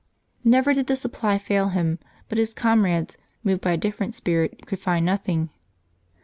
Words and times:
Never 0.43 0.73
did 0.73 0.87
the 0.87 0.95
supply 0.95 1.37
fail 1.37 1.67
him; 1.69 1.99
but 2.27 2.39
his 2.39 2.55
comrades, 2.55 3.17
moved 3.43 3.61
by 3.61 3.73
a 3.73 3.77
different 3.77 4.15
spirit, 4.15 4.65
could 4.65 4.79
find 4.79 5.05
nothing. 5.05 5.51